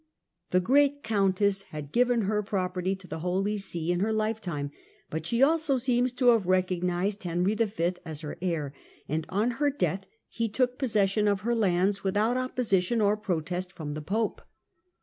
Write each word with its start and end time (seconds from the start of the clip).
The 0.49 0.59
great 0.59 1.03
Countess 1.03 1.61
had 1.69 1.91
given 1.91 2.21
her 2.23 2.41
property 2.41 2.95
to 2.95 3.07
the 3.07 3.19
Holy 3.19 3.59
See 3.59 3.91
in 3.91 3.99
her 3.99 4.11
lifetime, 4.11 4.71
but 5.11 5.27
she 5.27 5.43
also 5.43 5.77
seems 5.77 6.11
to 6.13 6.29
have 6.29 6.47
recognized 6.47 7.21
Henry 7.21 7.53
V. 7.53 7.93
as 8.03 8.21
her 8.21 8.35
heir, 8.41 8.73
and 9.07 9.27
on 9.29 9.51
her 9.61 9.69
death 9.69 10.07
he 10.27 10.49
took 10.49 10.79
possession 10.79 11.27
of 11.27 11.41
her 11.41 11.53
lands 11.53 12.03
without 12.03 12.35
opposition 12.35 12.99
or 12.99 13.15
protest 13.15 13.71
from 13.73 13.91
the 13.91 14.01
Pope. 14.01 14.41